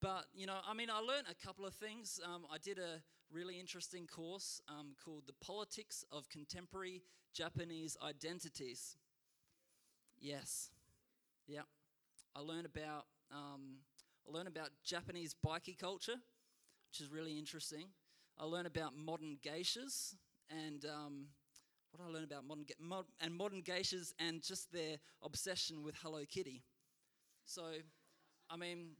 [0.00, 2.20] But, you know, I mean, I learned a couple of things.
[2.24, 7.02] Um, I did a really interesting course um, called The Politics of Contemporary
[7.34, 8.96] Japanese Identities.
[10.18, 10.70] Yes.
[11.46, 11.62] Yeah.
[12.34, 13.78] I learned about um,
[14.26, 16.16] I learned about Japanese bikie culture,
[16.88, 17.88] which is really interesting.
[18.38, 20.14] I learned about modern geishas
[20.48, 21.26] and um,
[21.92, 26.22] what I learned about modern mod, and modern geishas and just their obsession with Hello
[26.28, 26.62] Kitty.
[27.44, 27.62] So,
[28.48, 28.90] I mean,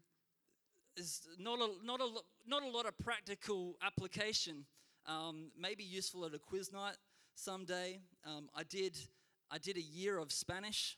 [0.96, 2.08] there's not a, not a,
[2.46, 4.64] not a lot of practical application.
[5.06, 6.96] Um, maybe useful at a quiz night
[7.34, 8.00] someday.
[8.24, 8.96] Um, I did
[9.50, 10.96] I did a year of Spanish.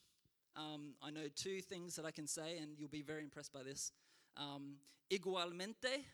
[0.56, 3.62] Um, I know two things that I can say, and you'll be very impressed by
[3.62, 3.92] this.
[4.36, 4.74] Um,
[5.10, 6.04] igualmente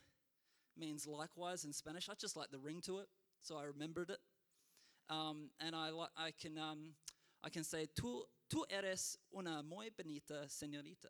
[0.79, 2.09] means likewise in Spanish.
[2.09, 3.09] I just like the ring to it,
[3.41, 4.21] so I remembered it.
[5.11, 6.95] Um, and I, I can um,
[7.43, 11.09] I can say tú tú eres una muy bonita señorita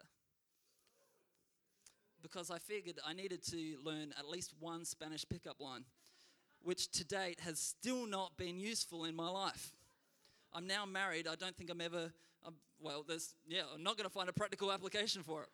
[2.23, 5.85] because I figured I needed to learn at least one Spanish pickup line
[6.63, 9.73] which to date has still not been useful in my life.
[10.53, 11.27] I'm now married.
[11.29, 12.13] I don't think I'm ever,
[12.47, 15.49] I'm, well, there's, yeah, I'm not going to find a practical application for it.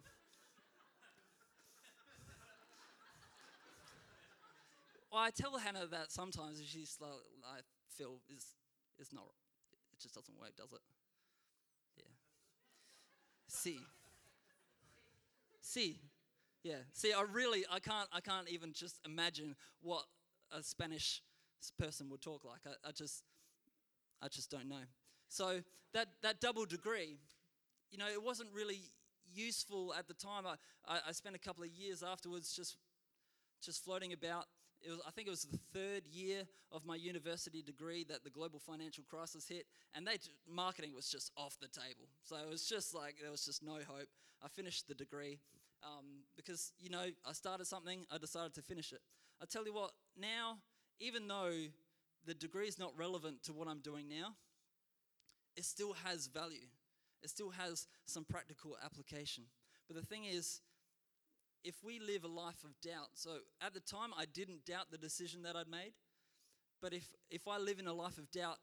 [5.13, 7.11] well, I tell Hannah that sometimes she's like,
[7.45, 7.61] I
[7.97, 8.47] feel is,
[8.99, 9.29] is not,
[9.93, 10.81] it just doesn't work, does it?
[11.97, 12.05] Yeah.
[13.49, 13.81] See.
[15.61, 15.99] See.
[16.65, 16.77] Yeah.
[16.95, 20.05] See, I really, I can't, I can't even just imagine what
[20.51, 21.23] a Spanish
[21.79, 22.61] person would talk like.
[22.67, 23.23] I, I just,
[24.23, 24.83] I just don't know.
[25.29, 25.61] So
[25.93, 27.19] that that double degree,
[27.91, 28.81] you know, it wasn't really
[29.35, 30.45] useful at the time.
[30.47, 30.55] I,
[30.87, 32.79] I, I spent a couple of years afterwards just
[33.63, 34.47] just floating about.
[34.83, 38.31] It was, I think it was the third year of my university degree that the
[38.31, 40.17] global financial crisis hit, and they
[40.51, 42.09] marketing was just off the table.
[42.23, 44.09] So it was just like there was just no hope.
[44.43, 45.41] I finished the degree
[45.85, 49.01] um, because you know I started something, I decided to finish it.
[49.43, 50.59] I tell you what, now,
[51.01, 51.53] even though
[52.27, 54.35] the degree is not relevant to what I'm doing now,
[55.57, 56.67] it still has value.
[57.23, 59.45] It still has some practical application.
[59.89, 60.61] But the thing is,
[61.65, 64.99] if we live a life of doubt, so at the time I didn't doubt the
[64.99, 65.93] decision that I'd made,
[66.83, 68.59] but if, if I live in a life of doubt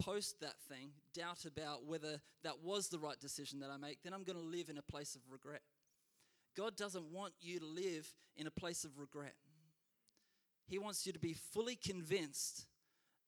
[0.00, 4.14] post that thing, doubt about whether that was the right decision that I make, then
[4.14, 5.60] I'm going to live in a place of regret.
[6.56, 9.34] God doesn't want you to live in a place of regret.
[10.66, 12.66] He wants you to be fully convinced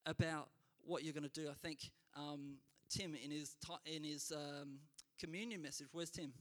[0.07, 0.49] about
[0.85, 1.49] what you're going to do.
[1.49, 2.57] I think um,
[2.89, 3.57] Tim in his
[3.87, 4.79] in his um,
[5.19, 5.89] communion message.
[5.93, 6.33] Where's Tim?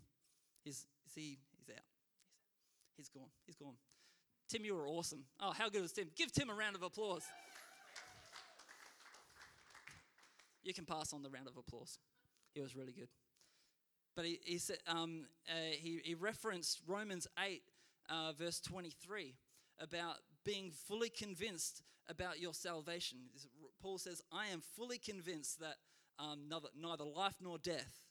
[0.66, 1.40] Is, is he?
[1.58, 1.84] He's out.
[2.98, 3.30] He's gone.
[3.46, 3.76] He's gone.
[4.50, 5.24] Tim, you were awesome.
[5.40, 6.10] Oh, how good was Tim?
[6.16, 7.24] Give Tim a round of applause.
[10.64, 12.00] you can pass on the round of applause.
[12.54, 13.08] He was really good.
[14.16, 17.62] But he, he said um, uh, he, he referenced Romans 8,
[18.10, 19.36] uh, verse 23,
[19.80, 23.20] about being fully convinced about your salvation.
[23.82, 25.76] Paul says, I am fully convinced that
[26.20, 28.06] um, neither, neither life nor death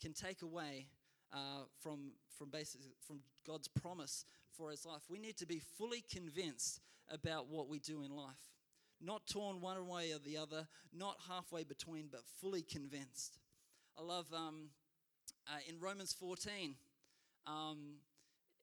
[0.00, 0.86] can take away
[1.32, 4.24] uh, from, from, basic, from God's promise
[4.56, 5.02] for his life.
[5.08, 6.80] We need to be fully convinced
[7.10, 8.34] about what we do in life.
[9.00, 13.38] Not torn one way or the other, not halfway between, but fully convinced.
[13.98, 14.68] I love um,
[15.48, 16.74] uh, in Romans 14,
[17.46, 17.96] um,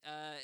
[0.05, 0.39] uh,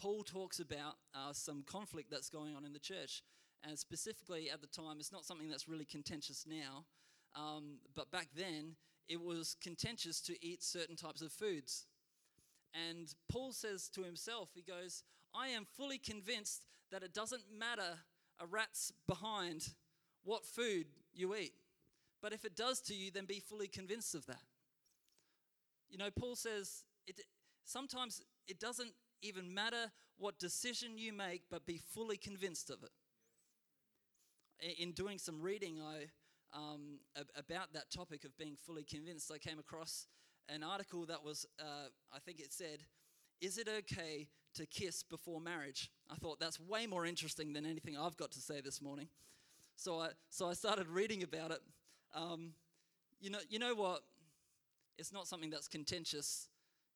[0.00, 3.22] Paul talks about uh, some conflict that's going on in the church.
[3.64, 6.84] And specifically at the time, it's not something that's really contentious now,
[7.36, 8.76] um, but back then,
[9.08, 11.86] it was contentious to eat certain types of foods.
[12.74, 15.02] And Paul says to himself, he goes,
[15.34, 17.98] I am fully convinced that it doesn't matter
[18.40, 19.68] a rat's behind
[20.24, 21.52] what food you eat.
[22.20, 24.42] But if it does to you, then be fully convinced of that.
[25.92, 27.20] You know, Paul says it,
[27.64, 32.90] sometimes it doesn't even matter what decision you make, but be fully convinced of it.
[34.80, 36.06] In doing some reading, I
[36.54, 37.00] um,
[37.36, 40.06] about that topic of being fully convinced, I came across
[40.48, 42.84] an article that was, uh, I think it said,
[43.40, 45.90] Is it okay to kiss before marriage?
[46.10, 49.08] I thought that's way more interesting than anything I've got to say this morning.
[49.76, 51.60] So I, so I started reading about it.
[52.14, 52.52] Um,
[53.20, 54.02] you, know, you know what?
[54.98, 56.48] It's not something that's contentious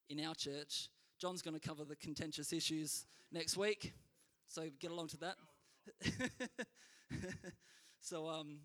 [0.09, 0.89] in our church.
[1.19, 3.95] John's going to cover the contentious issues next week,
[4.49, 5.37] so get along to that.
[8.01, 8.59] so, um,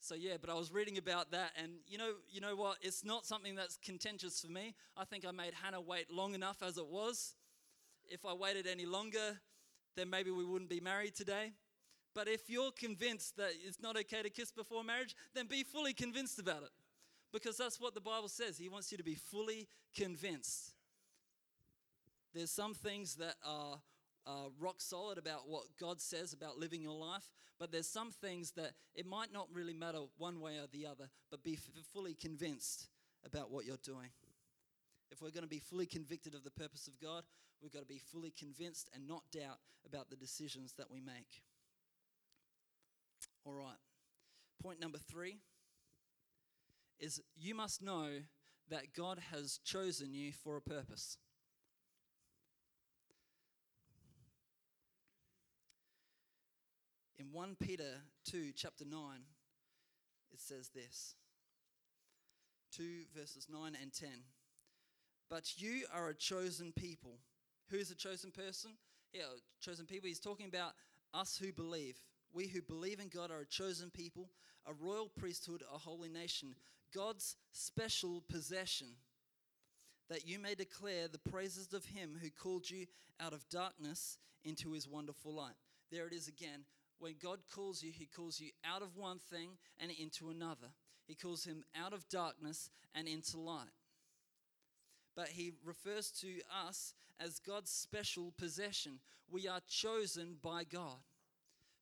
[0.00, 2.78] so yeah, but I was reading about that, and you know, you know what?
[2.80, 4.74] It's not something that's contentious for me.
[4.96, 7.34] I think I made Hannah wait long enough as it was.
[8.08, 9.38] If I waited any longer,
[9.96, 11.52] then maybe we wouldn't be married today.
[12.14, 15.94] But if you're convinced that it's not okay to kiss before marriage, then be fully
[15.94, 16.70] convinced about it.
[17.32, 18.58] Because that's what the Bible says.
[18.58, 20.72] He wants you to be fully convinced.
[22.34, 23.80] There's some things that are
[24.26, 28.52] uh, rock solid about what God says about living your life, but there's some things
[28.52, 32.14] that it might not really matter one way or the other, but be f- fully
[32.14, 32.88] convinced
[33.24, 34.10] about what you're doing.
[35.10, 37.24] If we're going to be fully convicted of the purpose of God,
[37.60, 41.42] we've got to be fully convinced and not doubt about the decisions that we make.
[43.44, 43.76] All right.
[44.62, 45.38] Point number three
[47.02, 48.08] is you must know
[48.70, 51.18] that God has chosen you for a purpose.
[57.18, 58.98] In 1 Peter 2, chapter 9,
[60.32, 61.14] it says this
[62.76, 62.82] 2
[63.14, 64.08] verses 9 and 10.
[65.28, 67.18] But you are a chosen people.
[67.70, 68.72] Who is a chosen person?
[69.12, 69.22] Yeah,
[69.60, 70.08] chosen people.
[70.08, 70.72] He's talking about
[71.12, 71.96] us who believe.
[72.32, 74.30] We who believe in God are a chosen people,
[74.66, 76.54] a royal priesthood, a holy nation,
[76.94, 78.88] God's special possession,
[80.08, 82.86] that you may declare the praises of Him who called you
[83.20, 85.54] out of darkness into His wonderful light.
[85.90, 86.64] There it is again.
[86.98, 89.50] When God calls you, He calls you out of one thing
[89.80, 90.68] and into another.
[91.06, 93.68] He calls him out of darkness and into light.
[95.14, 96.28] But he refers to
[96.66, 98.98] us as God's special possession.
[99.30, 101.00] We are chosen by God.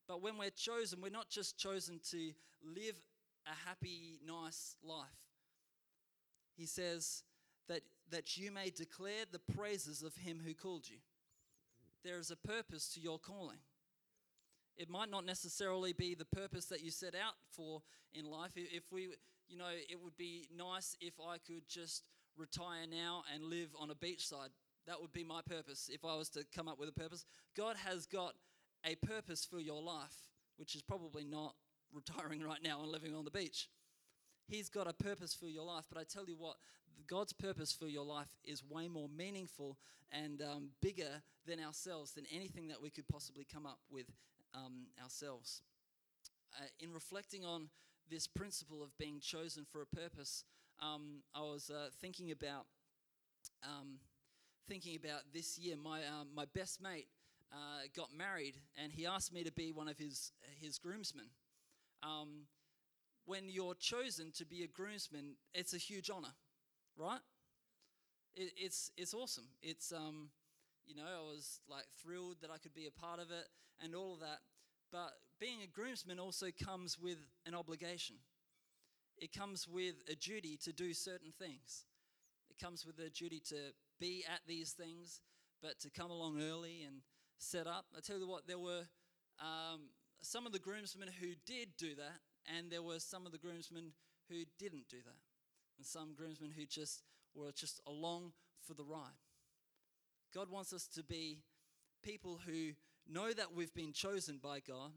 [0.07, 2.31] But when we're chosen, we're not just chosen to
[2.63, 2.97] live
[3.45, 5.07] a happy, nice life.
[6.55, 7.23] He says
[7.67, 10.97] that, that you may declare the praises of him who called you.
[12.03, 13.59] There is a purpose to your calling.
[14.77, 17.81] It might not necessarily be the purpose that you set out for
[18.13, 18.51] in life.
[18.55, 19.09] If we,
[19.47, 22.03] you know, it would be nice if I could just
[22.37, 24.49] retire now and live on a beachside.
[24.87, 27.25] That would be my purpose if I was to come up with a purpose.
[27.55, 28.33] God has got
[28.83, 30.15] a purpose for your life,
[30.57, 31.53] which is probably not
[31.93, 33.69] retiring right now and living on the beach.
[34.47, 36.57] He's got a purpose for your life, but I tell you what,
[37.07, 39.77] God's purpose for your life is way more meaningful
[40.11, 44.07] and um, bigger than ourselves, than anything that we could possibly come up with
[44.53, 45.61] um, ourselves.
[46.57, 47.69] Uh, in reflecting on
[48.09, 50.43] this principle of being chosen for a purpose,
[50.81, 52.65] um, I was uh, thinking about
[53.63, 53.99] um,
[54.67, 55.75] thinking about this year.
[55.77, 57.07] My um, my best mate
[57.53, 61.27] uh, got married, and he asked me to be one of his his groomsmen.
[62.03, 62.47] Um,
[63.25, 66.33] when you're chosen to be a groomsman, it's a huge honor,
[66.97, 67.21] right?
[68.33, 69.47] It, it's it's awesome.
[69.61, 70.29] It's um,
[70.85, 73.47] you know, I was like thrilled that I could be a part of it
[73.83, 74.39] and all of that.
[74.91, 78.17] But being a groomsman also comes with an obligation.
[79.17, 81.85] It comes with a duty to do certain things.
[82.49, 85.21] It comes with a duty to be at these things,
[85.61, 86.97] but to come along early and
[87.37, 87.85] set up.
[87.95, 88.83] I tell you what, there were
[89.39, 89.81] um,
[90.21, 92.19] some of the groomsmen who did do that,
[92.55, 93.93] and there were some of the groomsmen
[94.29, 95.19] who didn't do that,
[95.77, 97.03] and some groomsmen who just
[97.35, 98.33] were just along
[98.65, 99.19] for the ride.
[100.33, 101.39] God wants us to be
[102.03, 102.71] people who
[103.09, 104.91] know that we've been chosen by God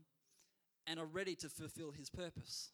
[0.86, 2.70] and are ready to fulfill His purpose.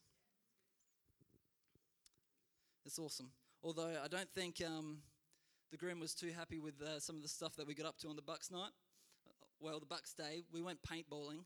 [2.84, 3.30] It's awesome.
[3.62, 4.98] Although I don't think um,
[5.70, 7.98] the groom was too happy with uh, some of the stuff that we got up
[7.98, 8.70] to on the Bucks night.
[9.60, 11.44] Well, the Bucks day, we went paintballing,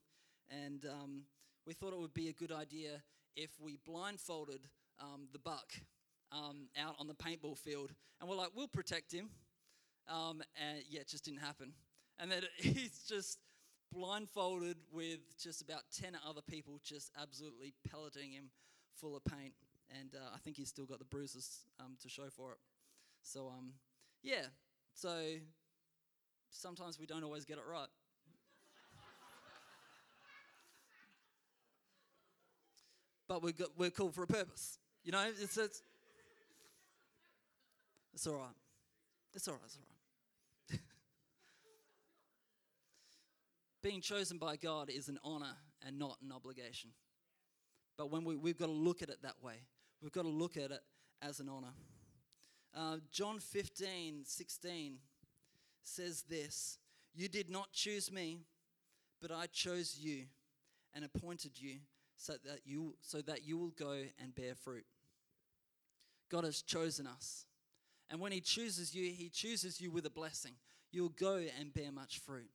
[0.51, 1.23] and um,
[1.67, 3.03] we thought it would be a good idea
[3.37, 4.61] if we blindfolded
[5.01, 5.73] um, the buck
[6.33, 9.31] um, out on the paintball field, and we're like, we'll protect him.
[10.09, 11.73] Um, and yeah, it just didn't happen.
[12.19, 13.39] And then he's just
[13.93, 18.51] blindfolded with just about 10 other people just absolutely pelleting him
[19.01, 19.55] full of paint.
[20.01, 22.59] And uh, I think he's still got the bruises um, to show for it.
[23.23, 23.75] So, um,
[24.23, 24.47] yeah,
[24.93, 25.11] so
[26.51, 27.89] sometimes we don't always get it right.
[33.29, 34.79] But we're, we're called for a purpose.
[35.05, 35.83] You know, it's, it's,
[38.13, 38.55] it's all right.
[39.35, 40.81] It's all right, it's all right.
[43.83, 45.57] Being chosen by God is an honor
[45.87, 46.91] and not an obligation.
[47.97, 49.55] But when we, we've got to look at it that way,
[50.03, 50.81] we've got to look at it
[51.23, 51.73] as an honor.
[52.77, 54.97] Uh, John 15, 16
[55.83, 56.79] says this
[57.15, 58.41] You did not choose me,
[59.21, 60.25] but I chose you
[60.95, 61.79] and appointed you
[62.17, 64.87] so that you, so that you will go and bear fruit.
[66.31, 67.47] God has chosen us.
[68.11, 70.53] And when He chooses you, He chooses you with a blessing.
[70.93, 72.51] You'll go and bear much fruit.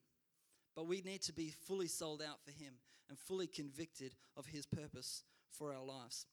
[0.75, 2.73] But we need to be fully sold out for Him
[3.09, 6.25] and fully convicted of His purpose for our lives.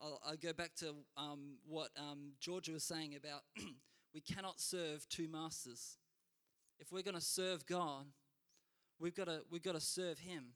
[0.00, 3.42] I'll, I'll go back to um, what um, Georgia was saying about
[4.14, 5.98] we cannot serve two masters.
[6.78, 8.06] If we're going to serve God,
[8.98, 10.52] we've got to we've got to serve Him.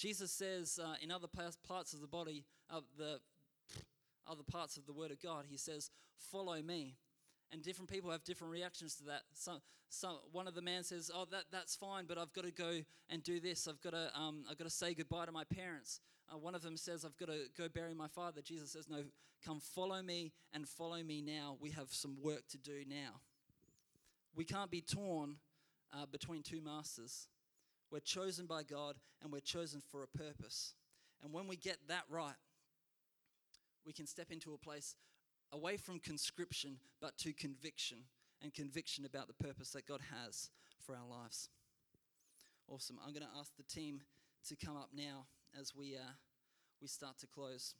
[0.00, 3.20] Jesus says uh, in other parts of the body, of the
[4.26, 6.96] other parts of the Word of God, He says, "Follow me."
[7.52, 9.22] And different people have different reactions to that.
[9.34, 9.60] Some,
[10.32, 12.80] one of the man says, "Oh, that, that's fine, but I've got to go
[13.10, 13.68] and do this.
[13.68, 16.00] I've got to, um, I've got to say goodbye to my parents."
[16.32, 19.04] Uh, one of them says, "I've got to go bury my father." Jesus says, "No,
[19.44, 21.58] come follow me and follow me now.
[21.60, 23.20] We have some work to do now."
[24.34, 25.36] We can't be torn
[25.92, 27.28] uh, between two masters.
[27.90, 30.74] We're chosen by God and we're chosen for a purpose.
[31.22, 32.34] And when we get that right,
[33.84, 34.94] we can step into a place
[35.52, 37.98] away from conscription but to conviction
[38.42, 41.48] and conviction about the purpose that God has for our lives.
[42.68, 42.98] Awesome.
[43.04, 44.02] I'm going to ask the team
[44.48, 45.26] to come up now
[45.58, 46.12] as we, uh,
[46.80, 47.74] we start to close.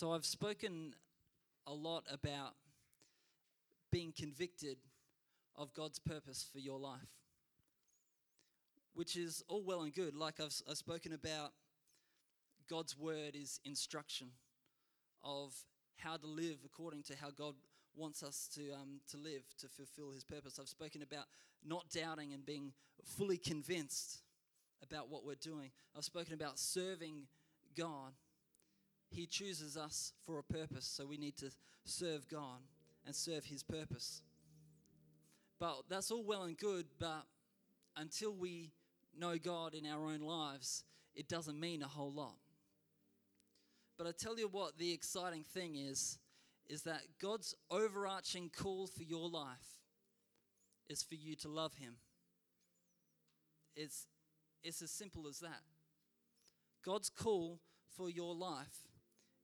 [0.00, 0.94] So I've spoken
[1.66, 2.54] a lot about
[3.92, 4.78] being convicted
[5.54, 7.12] of God's purpose for your life,
[8.94, 10.16] which is all well and good.
[10.16, 11.52] Like I've, I've spoken about,
[12.66, 14.28] God's word is instruction
[15.22, 15.52] of
[15.98, 17.52] how to live according to how God
[17.94, 20.58] wants us to, um, to live to fulfill his purpose.
[20.58, 21.26] I've spoken about
[21.62, 22.72] not doubting and being
[23.04, 24.22] fully convinced
[24.82, 25.72] about what we're doing.
[25.94, 27.24] I've spoken about serving
[27.76, 28.14] God
[29.10, 31.50] he chooses us for a purpose, so we need to
[31.84, 32.60] serve God
[33.04, 34.22] and serve His purpose.
[35.58, 37.26] But that's all well and good, but
[37.96, 38.70] until we
[39.18, 40.84] know God in our own lives,
[41.14, 42.36] it doesn't mean a whole lot.
[43.98, 46.18] But I tell you what, the exciting thing is,
[46.68, 49.80] is that God's overarching call for your life
[50.88, 51.96] is for you to love Him.
[53.74, 54.06] It's,
[54.62, 55.62] it's as simple as that.
[56.84, 57.58] God's call
[57.96, 58.89] for your life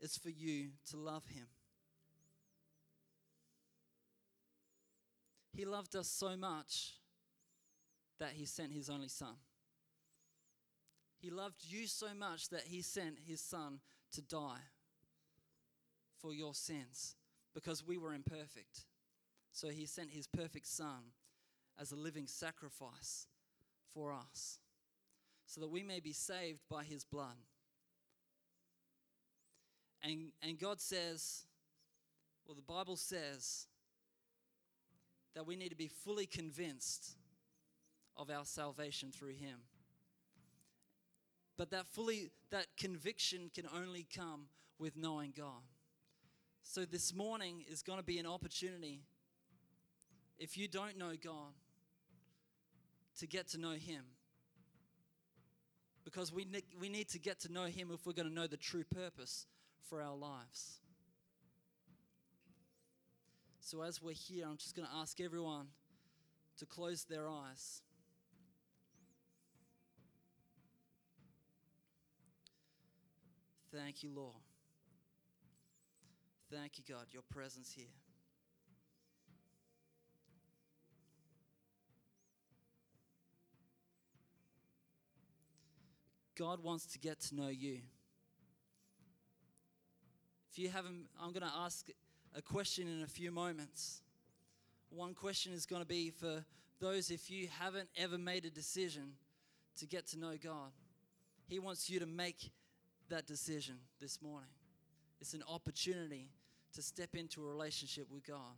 [0.00, 1.46] is for you to love Him.
[5.52, 6.94] He loved us so much
[8.18, 9.36] that He sent His only Son.
[11.18, 13.80] He loved you so much that He sent His Son
[14.12, 14.68] to die
[16.20, 17.16] for your sins
[17.54, 18.84] because we were imperfect.
[19.52, 21.12] So He sent His perfect Son
[21.80, 23.26] as a living sacrifice
[23.94, 24.58] for us.
[25.46, 27.36] so that we may be saved by his blood.
[30.06, 31.46] And, and God says,
[32.46, 33.66] well, the Bible says
[35.34, 37.16] that we need to be fully convinced
[38.16, 39.58] of our salvation through him.
[41.58, 44.46] But that fully that conviction can only come
[44.78, 45.64] with knowing God.
[46.62, 49.00] So this morning is going to be an opportunity
[50.38, 51.52] if you don't know God
[53.18, 54.04] to get to know him.
[56.04, 56.46] Because we,
[56.78, 59.46] we need to get to know him if we're going to know the true purpose
[59.88, 60.80] for our lives.
[63.60, 65.66] So, as we're here, I'm just going to ask everyone
[66.58, 67.82] to close their eyes.
[73.74, 74.36] Thank you, Lord.
[76.50, 77.86] Thank you, God, your presence here.
[86.38, 87.80] God wants to get to know you.
[90.56, 91.86] If you haven't, I'm going to ask
[92.34, 94.00] a question in a few moments.
[94.88, 96.46] One question is going to be for
[96.80, 99.12] those if you haven't ever made a decision
[99.78, 100.70] to get to know God.
[101.46, 102.52] He wants you to make
[103.10, 104.48] that decision this morning.
[105.20, 106.30] It's an opportunity
[106.72, 108.56] to step into a relationship with God.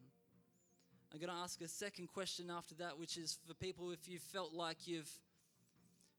[1.13, 4.21] I'm going to ask a second question after that, which is for people if you
[4.21, 5.11] felt like you've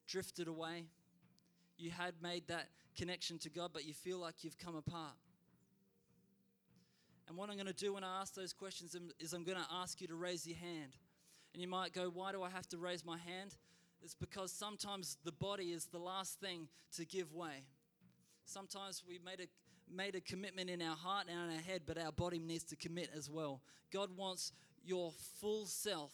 [0.10, 0.88] drifted away,
[1.78, 2.68] you had made that
[2.98, 5.14] connection to God, but you feel like you've come apart.
[7.30, 9.68] And what I'm going to do when I ask those questions is I'm going to
[9.72, 10.98] ask you to raise your hand.
[11.54, 13.56] And you might go, Why do I have to raise my hand?
[14.02, 17.66] It's because sometimes the body is the last thing to give way.
[18.46, 19.48] Sometimes we made a
[19.92, 22.76] made a commitment in our heart and in our head, but our body needs to
[22.76, 23.62] commit as well.
[23.92, 24.52] God wants
[24.84, 26.14] your full self,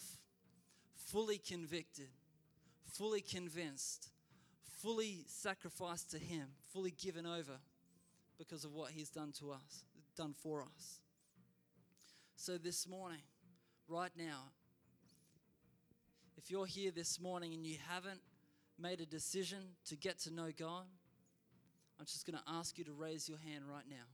[0.96, 2.10] fully convicted,
[2.94, 4.10] fully convinced,
[4.82, 7.60] fully sacrificed to Him, fully given over
[8.38, 9.84] because of what He's done to us,
[10.16, 11.00] done for us.
[12.38, 13.22] So this morning,
[13.88, 14.52] right now,
[16.38, 18.20] if you're here this morning and you haven't
[18.78, 20.84] made a decision to get to know God,
[22.00, 24.06] I'm just going to ask you to raise your hand right now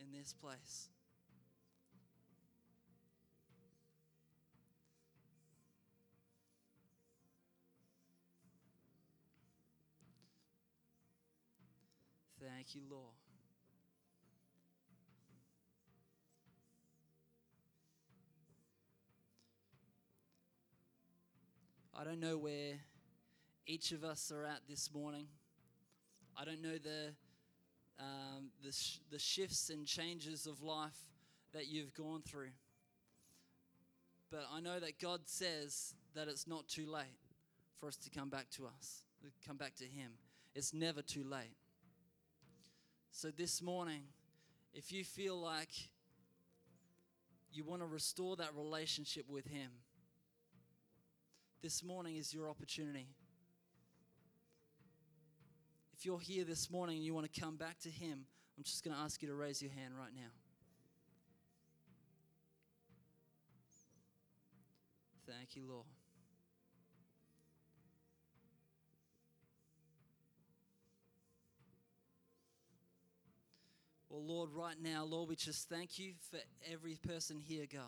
[0.00, 0.88] in this place.
[12.38, 13.15] Thank you, Lord.
[21.98, 22.74] I don't know where
[23.66, 25.28] each of us are at this morning.
[26.36, 27.14] I don't know the,
[27.98, 30.98] um, the, sh- the shifts and changes of life
[31.54, 32.50] that you've gone through.
[34.30, 37.16] But I know that God says that it's not too late
[37.80, 39.04] for us to come back to us,
[39.46, 40.10] come back to Him.
[40.54, 41.56] It's never too late.
[43.10, 44.02] So this morning,
[44.74, 45.70] if you feel like
[47.50, 49.70] you want to restore that relationship with Him,
[51.62, 53.08] this morning is your opportunity.
[55.96, 58.26] If you're here this morning and you want to come back to Him,
[58.56, 60.30] I'm just going to ask you to raise your hand right now.
[65.26, 65.86] Thank you, Lord.
[74.08, 76.38] Well, Lord, right now, Lord, we just thank you for
[76.72, 77.82] every person here, God.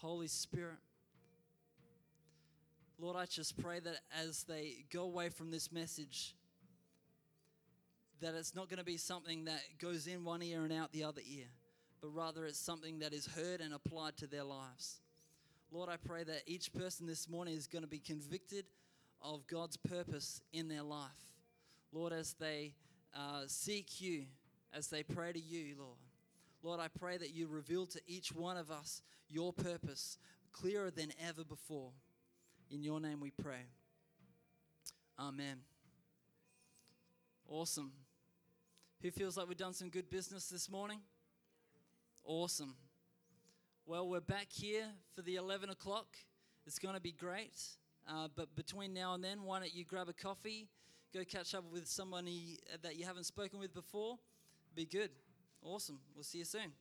[0.00, 0.78] Holy Spirit,
[3.00, 6.34] Lord, I just pray that as they go away from this message,
[8.20, 11.04] that it's not going to be something that goes in one ear and out the
[11.04, 11.46] other ear,
[12.00, 15.00] but rather it's something that is heard and applied to their lives.
[15.70, 18.64] Lord, I pray that each person this morning is going to be convicted
[19.22, 21.36] of God's purpose in their life.
[21.92, 22.74] Lord, as they
[23.14, 24.24] uh, seek you,
[24.72, 25.98] as they pray to you, Lord.
[26.64, 30.18] Lord, I pray that you reveal to each one of us your purpose
[30.52, 31.92] clearer than ever before.
[32.70, 33.64] In your name we pray.
[35.18, 35.60] Amen.
[37.48, 37.92] Awesome.
[39.00, 41.00] Who feels like we've done some good business this morning?
[42.24, 42.76] Awesome.
[43.86, 46.08] Well, we're back here for the 11 o'clock.
[46.66, 47.58] It's going to be great.
[48.06, 50.68] Uh, but between now and then, why don't you grab a coffee,
[51.14, 54.18] go catch up with somebody that you haven't spoken with before?
[54.74, 55.10] Be good.
[55.62, 56.00] Awesome.
[56.14, 56.72] We'll see you soon.